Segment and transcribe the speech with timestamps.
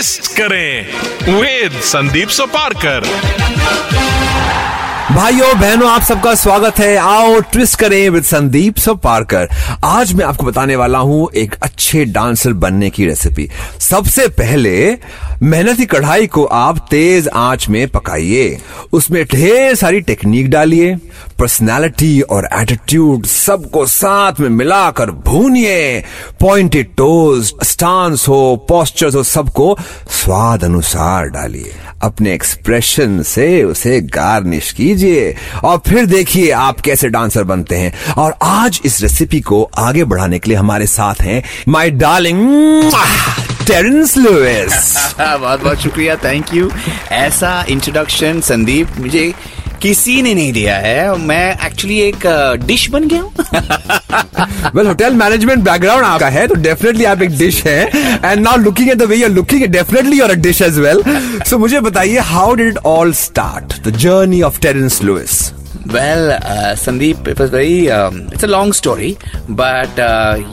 [0.00, 3.00] twist करें with Sandeep Soparkar.
[5.14, 9.48] भाइयों, बहनों, आप सबका स्वागत है। आओ ट्विस्ट करें विद संदीप सो पारकर
[9.84, 13.48] आज मैं आपको बताने वाला हूँ एक अच्छे डांसर बनने की रेसिपी
[13.80, 14.72] सबसे पहले
[15.42, 18.58] मेहनती कढ़ाई को आप तेज आँच में पकाइए।
[18.92, 20.96] उसमें ढेर सारी टेक्निक डालिए।
[21.38, 26.04] पर्सनालिटी और एटीट्यूड सबको साथ में मिलाकर भूनिए।
[26.40, 29.78] पॉइंटेड टोज स्टांस हो पोस्टर्स हो, सबको
[30.10, 37.44] स्वाद अनुसार डालिए। अपने एक्सप्रेशन से उसे गार्निश कीजिए। और फिर देखिए आप कैसे डांसर
[37.44, 41.90] बनते हैं। और आज इस रेसिपी को आगे बढ़ाने के लिए हमारे साथ हैं माय
[41.90, 42.90] डार्लिंग
[43.66, 46.70] टेरेंस लुइस बहुत बहुत शुक्रिया थैंक यू
[47.12, 49.32] ऐसा इंट्रोडक्शन संदीप मुझे
[49.82, 52.26] किसी ने नहीं दिया है। मैं एक्चुअली एक
[52.66, 57.62] डिश बन गया हूँ। वेल होटल मैनेजमेंट बैकग्राउंड आपका है तो डेफिनेटली आप एक डिश
[57.66, 57.80] है।
[58.24, 61.02] And now looking at the way you are looking definitely you're a dish as well
[61.50, 65.40] so मुझे बताइए how did it all start the journey of Terence Lewis
[65.86, 66.30] well
[66.76, 69.16] Sandeep it very it's a long story
[69.50, 70.00] but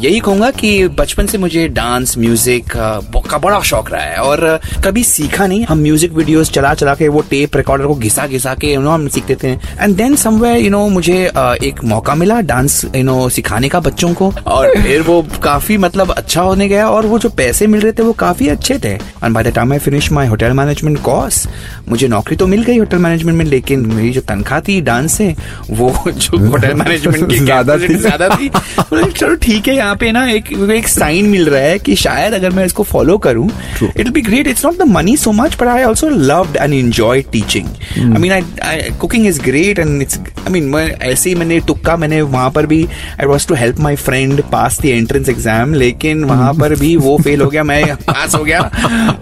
[0.03, 4.39] यही कहूँगा कि बचपन से मुझे dance music uh, का बड़ा शौक रहा है और
[4.57, 8.27] uh, कभी सीखा नहीं। हम म्यूज़िक वीडियोस चला चला के वो टेप रिकॉर्डर को घिसा
[8.27, 9.51] घिसा के यू नो हम सीखते थे।
[9.81, 13.79] And then somewhere you know मुझे uh, एक मौका मिला डांस यू नो सिखाने का
[13.79, 17.81] बच्चों को। और फिर वो काफ़ी मतलब अच्छा होने गया और वो जो पैसे मिल
[17.81, 21.01] रहे थे वो काफ़ी अच्छे थे। And by the time I finish my hotel management
[21.03, 21.47] course
[21.89, 25.33] मुझे नौकरी तो मिल गई होटल मैनेजमेंट में लेकिन मेरी जो तनख्वाह थी डांस से
[25.69, 30.25] वो जो होटल मैनेजमेंट की ज़्यादा थी। ज़्यादा थी चलो ठीक है यहाँ पे ना
[30.31, 33.50] एक एक साइन मिल रहा है कि शायद अगर मैं इसको फॉलो करूँ
[33.97, 37.22] it be great it's not the money so much but I also loved and enjoy
[37.31, 37.67] teaching
[37.97, 42.22] I mean I cooking is great and it's I mean ऐसे ही मैंने तुक्का मैंने
[42.22, 42.83] वहाँ पर भी
[43.19, 47.17] I was to help my friend pass the entrance exam लेकिन वहाँ पर भी वो
[47.23, 48.61] फेल हो गया मैं पास हो गया।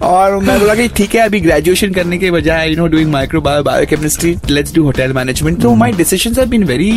[0.02, 3.40] और मैं बोला कि ठीक है अभी ग्रेजुएशन करने के बजाय you know doing micro
[3.40, 6.92] biochemistry let's do hotel management तो my decisions have been very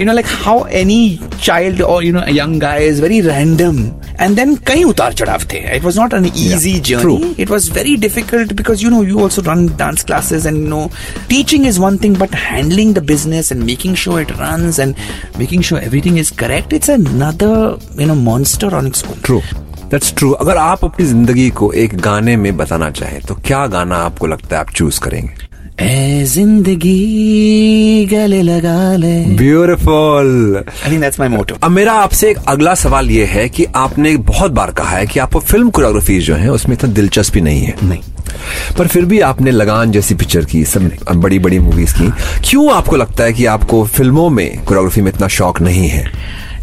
[0.00, 1.00] you know like how any
[1.48, 3.80] child or you know a young guy is very random
[4.24, 7.34] and then कई उतार चढ़ाव थे it was not an easy Yeah, journey true.
[7.44, 10.82] it was very difficult because you know you also run dance classes and you know
[11.32, 15.02] teaching is one thing but handling the business and making sure it runs and
[15.44, 17.54] making sure everything is correct it's another
[18.02, 19.40] you know monster on its own true
[19.92, 23.96] that's true अगर आप अपनी ज़िंदगी को एक गाने में बताना चाहें तो क्या गाना
[24.08, 25.39] आपको लगता है आप चूज़ करेंगे
[25.80, 26.94] ज़िंदगी
[28.04, 31.62] गले लगा ले। Beautiful I think that's my motto.
[31.64, 35.20] अब मेरा आपसे एक अगला सवाल ये है कि आपने बहुत बार कहा है कि
[35.20, 38.00] आपको फ़िल्म कोरियोग्राफी जो है उसमें इतना दिलचस्पी नहीं है। नहीं।
[38.78, 42.10] पर फिर भी आपने लगान जैसी पिक्चर की सब बड़ी बड़ी मूवीज़ की
[42.50, 46.04] क्यों आपको लगता है कि आपको फ़िल्मों में कोरियोग्राफी में इतना शौक नहीं है?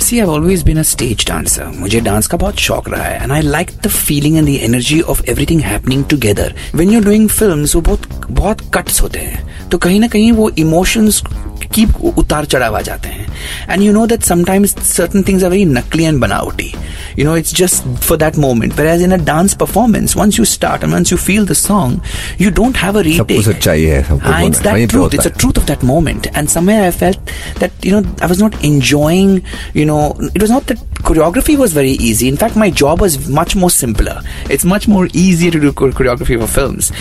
[0.01, 3.31] See I always been a stage dancer मुझे डांस का बहुत शौक रहा है and
[3.31, 7.65] I like the feeling and the energy of everything happening together when you doing film
[7.75, 11.21] वो बहुत बहुत कट्स होते हैं। तो कहीं ना कहीं वो इमोशंस
[11.73, 11.85] की
[12.17, 13.25] उतार चढ़ाव आ जाते हैं।
[13.69, 16.73] And you know that sometimes certain things are very नकली एंड बनावटी
[17.19, 20.45] you know it's just for that moment पर as in a dance performance once you
[20.45, 22.01] start and once you feel the song
[22.41, 25.65] you don't have a retake सब सच्चाई है it's that truth it's a truth of
[25.65, 27.17] that moment and somewhere I felt
[27.59, 29.39] that you know I was not enjoying
[29.87, 32.27] know, it was not that choreography was very easy.
[32.27, 34.15] In fact, my job was much more simpler.
[34.49, 36.91] It's much more easier to do choreography for films.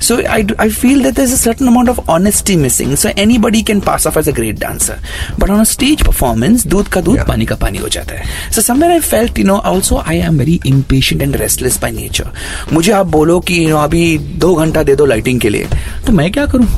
[0.00, 2.96] So I, I feel that there's a certain amount of honesty missing.
[2.96, 4.98] So anybody can pass off as a great dancer.
[5.38, 7.26] But on a stage performance, दूध का दूध Yeah.
[7.28, 8.26] पानी का पानी हो जाता है.
[8.56, 12.28] So somewhere I felt, you know, also I am very impatient and restless by nature.
[12.72, 15.68] मुझे आप बोलो कि you know, अभी दो घंटा दे दो लाइटिंग के लिए
[16.06, 16.68] तो मैं क्या करूँ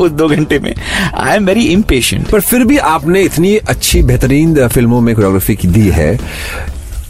[0.00, 0.72] उस दो घंटे में
[1.14, 5.68] आई एम वेरी इम्पेशेंट पर फिर भी आपने इतनी अच्छी बेहतरीन फ़िल्मों में कोरियोग्राफी की
[5.68, 6.13] दी है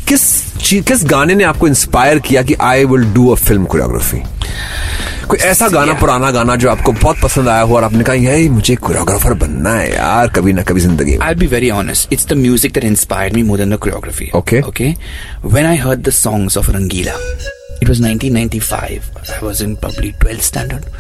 [0.09, 0.23] किस
[0.61, 4.23] चीज़ किस गाने ने आपको इंस्पायर किया कि I will do a film choreography
[5.29, 8.49] कोई ऐसा गाना पुराना गाना जो आपको बहुत पसंद आया हो और आपने कहा यही
[8.49, 12.13] मुझे कोरियोग्राफर बनना है यार कभी ना कभी ज़िंदगी में I'll be very honest.
[12.17, 14.29] It's the music that inspired me more than the choreography.
[14.41, 14.63] Okay.
[14.71, 14.91] Okay.
[15.55, 17.15] When I heard the songs of Rangila,
[17.81, 19.09] it was 1995.
[19.31, 20.91] I was in probably 12th standard.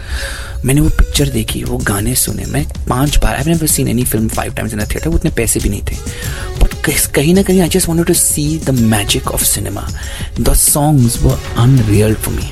[0.64, 4.28] मैंने वो picture देखी वो गाने सुने मैं पाँच बार I never seen any film
[4.36, 5.96] five times in a theatre उतने पैसे भी नहीं थे
[6.62, 6.73] बट
[7.15, 9.87] कहीं ना कहीं I just wanted to see the magic of cinema
[10.39, 12.51] the songs were unreal for me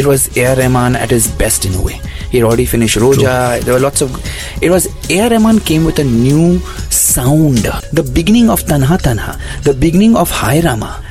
[0.00, 0.54] it was A.R.
[0.56, 2.00] Rahman at his best in a way.
[2.30, 3.60] He had already finished Roja.
[3.60, 4.12] There were lots of.
[4.62, 5.30] It was A.R.
[5.30, 6.60] Rahman came with a new
[6.90, 7.66] sound.
[7.92, 9.34] The beginning of Tanha Tanha.
[9.64, 11.02] The beginning of Hai Rama.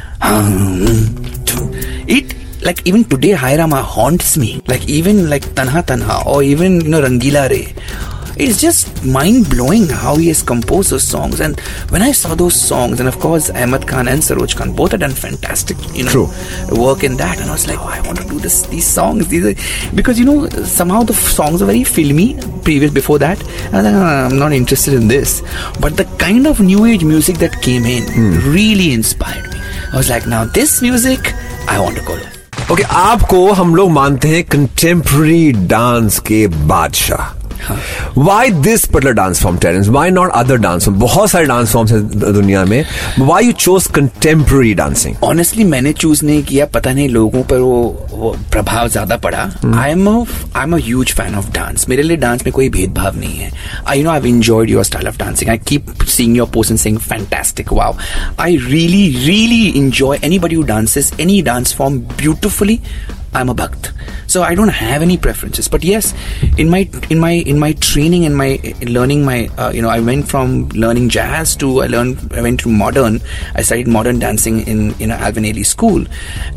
[2.07, 4.61] It like even today Hai Rama haunts me.
[4.67, 7.73] Like even like Tanha Tanha or even you know Rangila Re.
[8.45, 11.39] It's just mind blowing how he has composed those songs.
[11.39, 11.59] And
[11.93, 14.99] when I saw those songs, and of course Ahmad Khan and Saroj Khan both had
[14.99, 16.27] done fantastic, you know, True.
[16.79, 17.39] work in that.
[17.41, 19.55] And I was like, oh, I want to do this, these songs, these are,
[19.95, 22.35] because you know somehow the f- songs are very filmy.
[22.67, 23.41] Previous before that,
[23.71, 25.41] and I was like, "Ah, I'm not interested in this.
[25.79, 28.03] But the kind of new age music that came in
[28.53, 29.59] really inspired me.
[29.93, 31.33] I was like, now this music,
[31.67, 32.17] I want to go.
[32.71, 37.33] Okay आपको हम लोग मानते हैं contemporary dance के बादशाह
[38.18, 41.92] why this particular dance form Terence why not other dance form बहुत सारे dance forms
[41.92, 42.02] हैं
[42.34, 42.84] दुनिया में।
[43.18, 48.08] Why you chose contemporary dancing honestly मैंने चूज़ नहीं किया पता नहीं लोगों पर वो,
[48.12, 49.42] वो प्रभाव ज़्यादा पड़ा।
[49.80, 53.38] I am I am huge fan of dance मेरे लिए डांस में कोई भेदभाव नहीं
[53.38, 53.50] है।
[53.86, 56.98] I know I enjoyed your style of dancing I keep seeing your post and sing
[56.98, 57.96] fantastic wow
[58.40, 62.76] I really really enjoy anybody who dances any dance form beautifully.
[63.33, 63.91] i'm a bhakt
[64.33, 66.13] so i don't have any preferences but yes
[66.57, 68.47] in my in my in my training and my
[68.81, 72.41] in learning my uh, you know i went from learning jazz to i learned i
[72.41, 73.19] went to modern
[73.55, 76.05] i studied modern dancing in you know alvin ailey school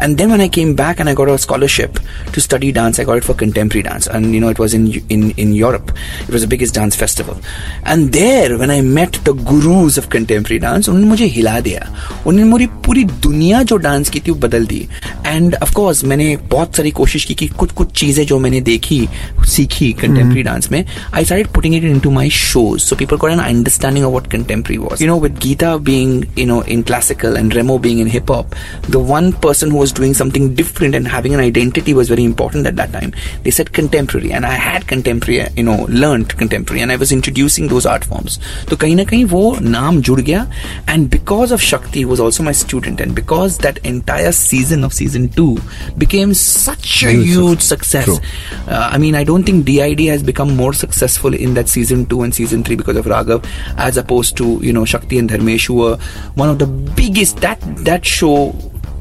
[0.00, 2.00] and then when i came back and i got a scholarship
[2.32, 4.87] to study dance i got it for contemporary dance and you know it was in
[5.09, 5.93] in in europe
[6.27, 7.38] it was the biggest dance festival
[7.85, 11.82] and there when i met the gurus of contemporary dance उन्होंने मुझे हिला दिया
[12.27, 14.87] उन्होंने मेरी पूरी दुनिया जो dance की थी वो बदल दी
[15.27, 18.60] एंड ऑफ कोर्स मैंने बहुत बहुत सारी कोशिश की कि कुछ कुछ चीज़ें जो मैंने
[18.64, 18.98] देखी
[19.48, 23.18] सीखी कंटेम्प्री हम्म। डांस में I side putting it in to my shows so people
[23.18, 27.38] core an understanding about contemporary was you know with Geeta being you know in classical
[27.38, 28.56] and Remo being in hip hop
[28.90, 32.68] the one person who was doing something different and having an identity was very important
[32.68, 33.12] at that time
[33.44, 37.70] they set contemporary and I had contemporary you know learn contemporary and I was introducing
[37.70, 38.40] those art forms
[38.70, 40.48] तो कहीं ना कहीं वो नाम जुड़ गया
[40.90, 45.28] and because of Shakti was also my student and because that entire season of season
[45.38, 45.48] two
[45.98, 48.10] became such a huge success.
[48.68, 52.22] uh, I mean I don't think DID has become more successful in that season 2
[52.24, 53.46] and season 3 because of Raghav
[53.78, 55.98] as opposed to you know Shakti and Dharmesh who were
[56.36, 58.54] one of the biggest that that show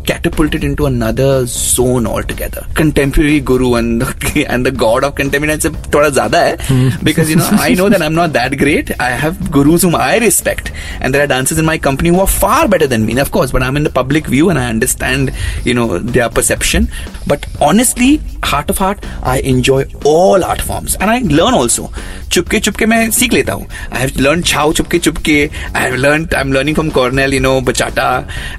[0.09, 2.65] catapulted into another zone altogether.
[2.73, 7.35] Contemporary guru and the, and the god of contemporary dance thoda zyada hai because you
[7.35, 8.91] know I know that I'm not that great.
[8.99, 12.31] I have gurus whom I respect and there are dancers in my company who are
[12.45, 13.51] far better than me, of course.
[13.51, 15.33] But I'm in the public view and I understand
[15.63, 16.89] you know their perception.
[17.27, 18.11] But honestly,
[18.43, 21.91] heart of heart, I enjoy all art forms and I learn also.
[22.31, 25.37] Chupke Chupke मैं सीख लेता हूँ आई have learn छाव Chupke Chupke
[25.75, 28.05] I have learn I am learning from Cornell you know bachata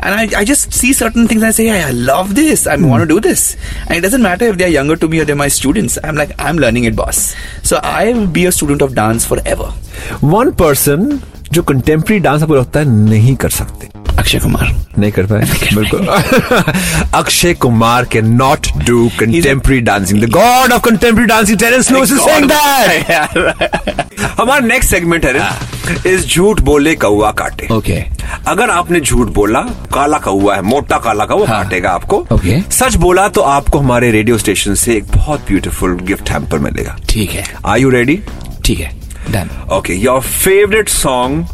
[0.04, 3.14] and I I just see certain things I say I love this I want to
[3.14, 5.50] do this and it doesn't matter if they are younger to me और they my
[5.50, 7.18] students I am like I am learning it boss
[7.64, 11.18] so I will be a student of dance forever one person
[11.52, 13.88] जो contemporary dance आपको लगता है नहीं कर सकते
[14.19, 15.45] अक्षय कुमार। नहीं कर पाए?
[15.75, 16.05] बिल्कुल।
[17.19, 22.49] Akshay Kumar can not do contemporary dancing the god of contemporary dancing Terence is saying
[22.51, 28.01] that हमारा नेक्स्ट सेगमेंट है इस झूठ बोले कौआ काटे। ओके
[28.47, 29.59] अगर आपने झूठ बोला
[29.93, 32.61] काला कौआ है मोटा काला कौआ हाँ। काटेगा आपको। Okay.
[32.73, 37.31] सच बोला तो आपको हमारे रेडियो स्टेशन से एक बहुत ब्यूटीफुल गिफ्ट हैम्पर मिलेगा। ठीक
[37.31, 38.19] है। आर यू रेडी
[38.65, 38.91] ठीक है।
[39.31, 41.45] Done okay your favourite song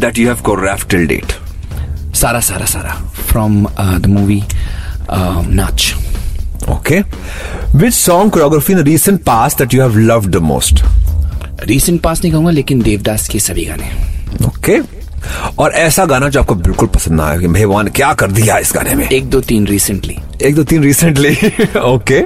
[0.00, 1.32] that you have choreographed till date
[2.20, 2.94] Sara Sara Sara
[3.30, 4.42] from the movie
[5.10, 5.94] Naach
[6.72, 6.96] Okay.
[7.80, 10.82] Which song choreography in the recent past that you have loved the most?
[11.60, 13.90] नहीं कहूँगा लेकिन देवदास के सभी गाने
[14.48, 14.80] Okay.
[15.58, 18.72] और ऐसा गाना जो आपको बिल्कुल पसंद ना आया कि भगवान क्या कर दिया इस
[18.74, 21.34] गाने में एक दो तीन रिसेंटली एक दो तीन recently
[21.80, 22.20] okay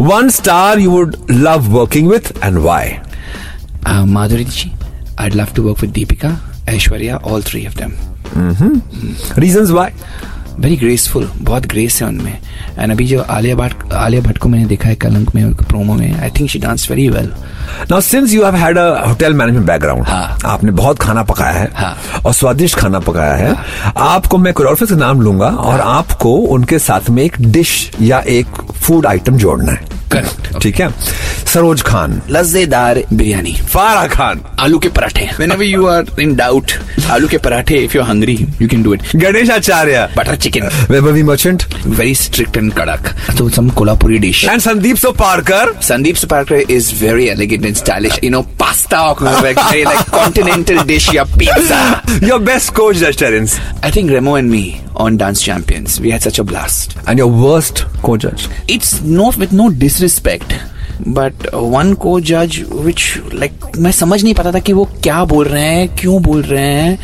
[0.00, 2.96] one star you would love working with and why
[4.16, 4.72] Madhuri ji
[5.22, 6.28] I'd love to work with Deepika,
[6.70, 7.92] Aishwarya, all three of them.
[9.38, 9.90] Reason why
[10.60, 12.38] very graceful बहुत ग्रेस है उनमें
[12.78, 15.94] एंड अभी जो आलिया भट्ट आलिया भट्ट को मैंने देखा है कलंक में उनके प्रोमो
[15.94, 17.32] में I think she dance very well
[17.90, 21.70] now since you have had a hotel management background हाँ। आपने बहुत खाना पकाया है
[21.74, 23.92] हाँ। और स्वादिष्ट खाना पकाया है हाँ.
[23.96, 28.62] आपको मैं कोरियोग्राफर का नाम लूँगा और आपको उनके साथ में एक डिश या एक
[28.72, 30.60] फ़ूड आइटम जोड़ना है Correct.
[30.62, 30.88] ठीक है
[31.53, 36.73] सरोज खान लज्जेदार बिरयानी फारा खान आलू के पराठे whenever you are in doubt
[37.11, 41.23] आलू के पराठे if you're hungry you can do it Ganesh Acharya butter chicken Vaibhavi
[41.31, 41.63] Merchant
[41.99, 47.25] very strict and kadak so some kolhapuri dish and Sandeep Soparkar Sandeep Suparkar is very
[47.31, 48.17] elegant and stylish.
[48.23, 51.79] You know, pasta or like, very like continental dish या pizza.
[52.27, 54.61] Your best coach जज Terence I think Remo and me
[55.05, 56.97] on Dance Champions, we had such a blast.
[57.09, 60.53] And your worst co जज It's not with no disrespect.
[61.08, 63.02] But one को जज which
[63.34, 66.72] like मैं समझ नहीं पाता था कि वो क्या बोल रहे हैं क्यों बोल रहे
[66.72, 66.98] हैं।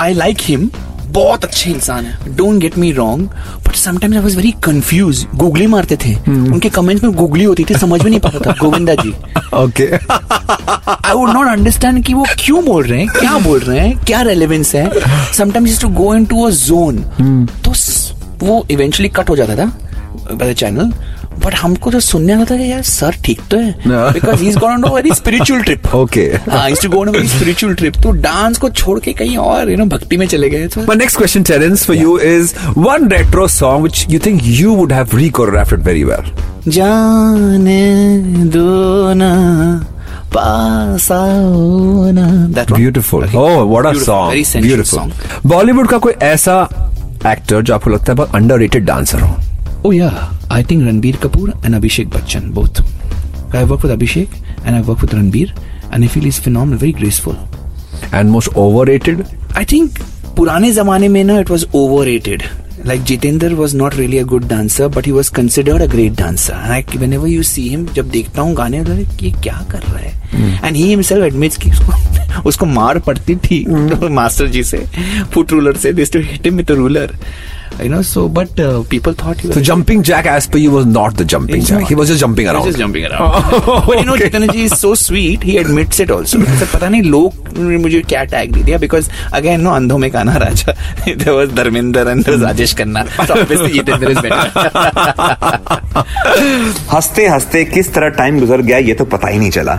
[0.00, 0.70] आई लाइक हिम
[1.06, 3.30] बहुत अच्छे इंसान है। Don't get me wrong
[3.66, 6.52] but sometimes I was very confuse googly मारते थे। Hmm.
[6.52, 9.10] उनके कमेंट्स में गूगली होती थी समझ में नहीं पाता था। Govinda ji.
[9.56, 13.98] Okay I would not understand कि वो क्यों बोल रहे हैं क्या बोल रहे हैं
[14.04, 14.90] क्या रेलिवेंस है।
[15.32, 17.02] Sometimes to go in to a zone
[17.64, 17.72] तो
[18.46, 19.66] वो इवेंचुअली कट हो जाता था
[20.32, 20.92] बाय द चैनल
[21.44, 23.74] बट हमको तो सुनने आता तो है यार सर ठीक तो है.
[24.12, 26.24] Because is gone no very spiritual trip okay
[26.72, 29.84] is to go very spiritual trip तो डांस को छोड़ के कहीं और यू नो
[29.96, 34.06] भक्ति में चले गए तो next question challenge for you is one retro song which
[34.10, 36.32] you think you would have rechoreographed very well
[36.68, 37.80] जाने
[38.56, 39.32] दो ना
[42.72, 43.24] ब्यूटिफुल
[45.46, 46.62] बॉलीवुड का कोई ऐसा
[47.26, 49.34] एक्टर जो आपको लगता है बहुत अंडर रेटेड डांसर हो?
[49.82, 52.80] Oh yeah, I think Ranbir Kapoor and Abhishek Bachchan both.
[53.54, 54.28] I worked with Abhishek
[54.64, 55.56] and I worked with Ranbir,
[55.90, 57.36] and I feel he's phenomenal, very graceful.
[58.14, 59.22] And most overrated
[59.58, 59.98] I think
[60.36, 62.44] पुराने जमाने में ना it was overrated.
[62.90, 66.54] Like Jitendra was not really a good dancer, but he was considered a great dancer.
[66.54, 68.94] And I, whenever you see him, जब देखता हूँ गाने तो
[69.24, 73.64] ये क्या कर रहा है एंड ही हिमसेल्फ एडमिट्स कि उसको उसको मार पड़ती थी
[74.20, 74.78] मास्टर जी से
[75.34, 77.14] फुट रूलर से this to hit him with ruler
[77.82, 78.60] you know so but
[78.90, 81.80] people thought So jumping jack as per you was not the jumping It's jack.
[81.82, 81.90] not.
[81.92, 82.66] He was just jumping around.
[82.70, 83.52] just jumping around.
[83.86, 85.46] but you know, Chaitanya ji is so sweet.
[85.50, 86.40] He admits it also.
[86.60, 89.08] Sir पता नहीं लोग ने मुझे क्या tag दे दिया because
[89.40, 90.72] again no अंधों में काना राजा
[91.06, 94.40] there was Dharmendra and Rajesh Khanna so obviously Jitendra is better
[96.92, 99.74] हँसते हँसते किस तरह टाइम गुजर गया ये तो पता ही नहीं चला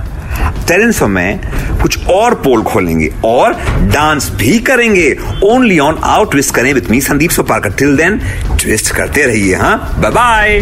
[0.67, 1.39] टेरेंस और मैं
[1.81, 3.53] कुछ और पोल खोलेंगे और
[3.93, 8.19] डांस भी करेंगे। ओनली ऑन आउट ट्विस्ट करें with me Sandeep Soparkar till then
[8.61, 9.77] twist करते रहिए हाँ?
[9.99, 10.61] बाय बाय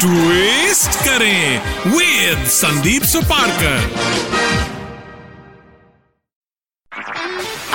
[0.00, 3.78] ट्विस्ट करें। विद संदीप सुपारकर